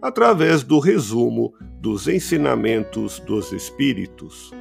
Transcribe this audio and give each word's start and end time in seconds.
através 0.00 0.62
do 0.62 0.78
resumo 0.78 1.52
dos 1.80 2.08
ensinamentos 2.08 3.20
dos 3.20 3.52
Espíritos. 3.52 4.52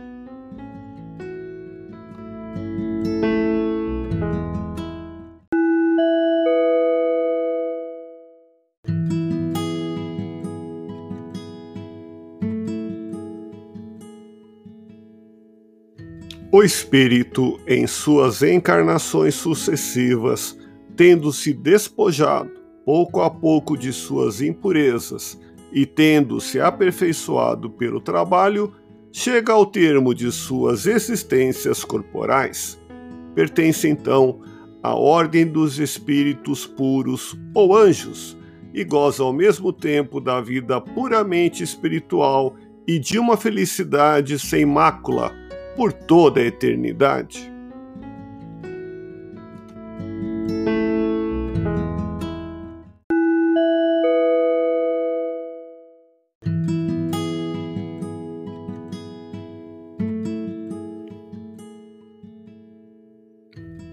O 16.50 16.64
espírito, 16.64 17.60
em 17.68 17.86
suas 17.86 18.42
encarnações 18.42 19.36
sucessivas, 19.36 20.58
tendo 20.96 21.32
se 21.32 21.54
despojado 21.54 22.57
pouco 22.88 23.22
a 23.22 23.30
pouco 23.30 23.76
de 23.76 23.92
suas 23.92 24.40
impurezas 24.40 25.38
e 25.74 25.86
tendo 25.86 26.40
se 26.40 26.62
aperfeiçoado 26.62 27.70
pelo 27.70 28.00
trabalho, 28.00 28.74
chega 29.12 29.52
ao 29.52 29.66
termo 29.66 30.16
de 30.16 30.32
suas 30.32 30.88
existências 30.88 31.84
corporais. 31.84 32.82
Pertence 33.36 33.90
então 33.90 34.40
à 34.82 34.96
ordem 34.96 35.46
dos 35.46 35.80
espíritos 35.80 36.66
puros 36.66 37.38
ou 37.54 37.76
anjos 37.76 38.38
e 38.74 38.86
goza 38.86 39.22
ao 39.22 39.34
mesmo 39.34 39.74
tempo 39.74 40.22
da 40.22 40.40
vida 40.40 40.80
puramente 40.80 41.62
espiritual 41.62 42.56
e 42.88 42.98
de 42.98 43.20
uma 43.20 43.36
felicidade 43.36 44.40
sem 44.40 44.66
mácula 44.66 45.36
por 45.76 45.92
toda 45.92 46.40
a 46.40 46.46
eternidade. 46.46 47.57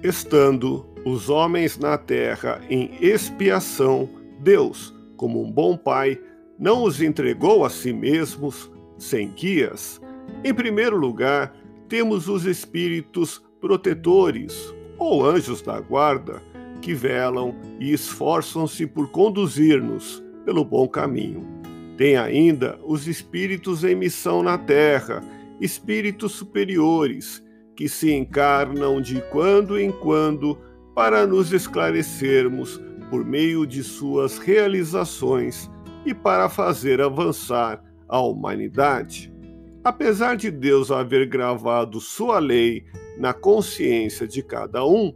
Estando 0.04 0.84
os 1.02 1.30
homens 1.30 1.78
na 1.78 1.96
terra 1.96 2.60
em 2.68 2.90
expiação, 3.00 4.06
Deus, 4.38 4.94
como 5.16 5.42
um 5.42 5.50
bom 5.50 5.78
pai, 5.78 6.20
não 6.58 6.82
os 6.82 7.00
entregou 7.00 7.64
a 7.64 7.70
si 7.70 7.90
mesmos 7.90 8.70
sem 8.98 9.30
guias. 9.30 9.98
Em 10.44 10.52
primeiro 10.52 10.98
lugar, 10.98 11.56
temos 11.88 12.28
os 12.28 12.44
espíritos 12.44 13.42
protetores 13.62 14.74
ou 14.98 15.24
anjos 15.24 15.62
da 15.62 15.80
guarda 15.80 16.42
que 16.82 16.92
velam 16.92 17.54
e 17.80 17.90
esforçam-se 17.90 18.86
por 18.86 19.10
conduzir-nos 19.10 20.22
pelo 20.44 20.66
bom 20.66 20.86
caminho. 20.86 21.46
Tem 21.96 22.18
ainda 22.18 22.78
os 22.84 23.08
espíritos 23.08 23.82
em 23.82 23.94
missão 23.94 24.42
na 24.42 24.58
terra, 24.58 25.24
espíritos 25.62 26.32
superiores 26.32 27.42
que 27.76 27.88
se 27.88 28.12
encarnam 28.12 29.00
de 29.00 29.20
quando 29.30 29.78
em 29.78 29.90
quando 29.90 30.58
para 30.94 31.26
nos 31.26 31.52
esclarecermos 31.52 32.80
por 33.10 33.24
meio 33.24 33.66
de 33.66 33.82
suas 33.82 34.38
realizações 34.38 35.70
e 36.06 36.14
para 36.14 36.48
fazer 36.48 37.00
avançar 37.00 37.82
a 38.08 38.20
humanidade. 38.20 39.32
Apesar 39.82 40.36
de 40.36 40.50
Deus 40.50 40.90
haver 40.90 41.26
gravado 41.26 42.00
sua 42.00 42.38
lei 42.38 42.84
na 43.18 43.32
consciência 43.32 44.26
de 44.26 44.42
cada 44.42 44.84
um, 44.86 45.12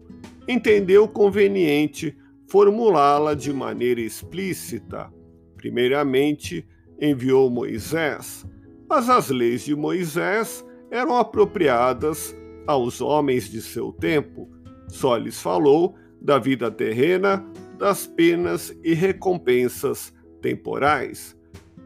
entendeu 0.46 1.08
conveniente 1.08 2.16
formulá-la 2.46 3.34
de 3.34 3.52
maneira 3.52 4.00
explícita. 4.00 5.12
Primeiramente, 5.56 6.66
enviou 7.00 7.50
Moisés, 7.50 8.46
mas 8.88 9.08
as 9.08 9.28
leis 9.28 9.64
de 9.64 9.74
Moisés 9.76 10.64
eram 10.90 11.16
apropriadas 11.16 12.34
aos 12.68 13.00
homens 13.00 13.48
de 13.48 13.62
seu 13.62 13.90
tempo, 13.90 14.46
só 14.88 15.16
lhes 15.16 15.40
falou 15.40 15.96
da 16.20 16.38
vida 16.38 16.70
terrena, 16.70 17.42
das 17.78 18.06
penas 18.06 18.76
e 18.84 18.92
recompensas 18.92 20.12
temporais. 20.42 21.34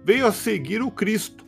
Veio 0.05 0.27
a 0.27 0.33
seguir 0.33 0.83
o 0.83 0.91
Cristo 0.91 1.47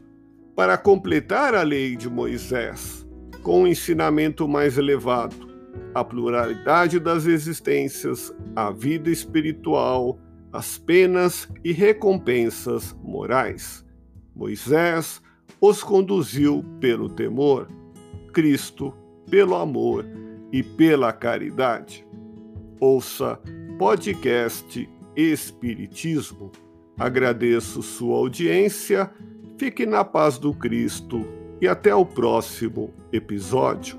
para 0.55 0.79
completar 0.79 1.53
a 1.53 1.63
lei 1.63 1.97
de 1.97 2.09
Moisés, 2.09 3.05
com 3.43 3.63
um 3.63 3.67
ensinamento 3.67 4.47
mais 4.47 4.79
elevado, 4.79 5.53
a 5.93 6.05
pluralidade 6.05 7.01
das 7.01 7.27
existências, 7.27 8.33
a 8.55 8.71
vida 8.71 9.11
espiritual, 9.11 10.17
as 10.53 10.79
penas 10.79 11.49
e 11.65 11.73
recompensas 11.73 12.97
morais. 13.03 13.85
Moisés 14.33 15.21
os 15.61 15.83
conduziu 15.83 16.65
pelo 16.79 17.09
temor, 17.09 17.67
Cristo 18.33 18.95
pelo 19.31 19.55
amor 19.55 20.07
e 20.53 20.63
pela 20.63 21.13
caridade. 21.13 22.07
Ouça 22.81 23.41
podcast 23.79 24.89
Espiritismo. 25.17 26.51
Agradeço 26.99 27.83
sua 27.83 28.17
audiência, 28.17 29.11
fique 29.59 29.85
na 29.87 30.05
paz 30.05 30.39
do 30.39 30.53
Cristo 30.53 31.25
e 31.61 31.67
até 31.67 31.95
o 31.95 32.05
próximo 32.05 32.93
episódio. 33.13 33.99